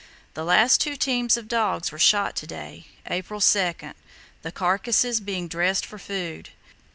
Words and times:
"The 0.33 0.43
last 0.43 0.81
two 0.81 0.95
teams 0.95 1.37
of 1.37 1.47
dogs 1.47 1.91
were 1.91 1.99
shot 1.99 2.35
to 2.37 2.47
day 2.47 2.87
(April 3.05 3.39
2) 3.39 3.75
the 4.41 4.51
carcasses 4.51 5.19
being 5.19 5.47
dressed 5.47 5.85
for 5.85 5.99
food. 5.99 6.49